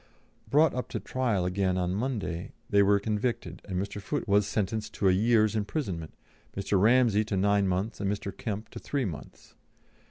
[0.49, 4.01] Brought up to trial again on Monday, they were convicted, and Mr.
[4.01, 6.15] Foote was sentenced to a year's imprisonment,
[6.57, 6.81] Mr.
[6.81, 8.35] Ramsey to nine months, and Mr.
[8.35, 9.53] Kemp to three months.